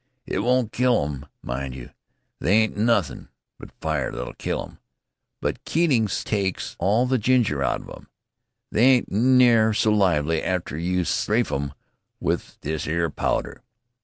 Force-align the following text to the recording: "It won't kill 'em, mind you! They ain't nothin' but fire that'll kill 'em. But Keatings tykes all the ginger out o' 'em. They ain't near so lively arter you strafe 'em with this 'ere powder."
"It 0.25 0.39
won't 0.39 0.71
kill 0.71 1.05
'em, 1.05 1.27
mind 1.43 1.75
you! 1.75 1.91
They 2.39 2.53
ain't 2.53 2.75
nothin' 2.75 3.29
but 3.59 3.71
fire 3.81 4.11
that'll 4.11 4.33
kill 4.33 4.63
'em. 4.63 4.79
But 5.41 5.63
Keatings 5.63 6.23
tykes 6.23 6.75
all 6.79 7.05
the 7.05 7.19
ginger 7.19 7.61
out 7.61 7.87
o' 7.87 7.93
'em. 7.93 8.07
They 8.71 8.83
ain't 8.85 9.11
near 9.11 9.75
so 9.75 9.91
lively 9.91 10.43
arter 10.43 10.75
you 10.79 11.03
strafe 11.05 11.51
'em 11.51 11.75
with 12.19 12.57
this 12.61 12.87
'ere 12.87 13.11
powder." 13.11 13.61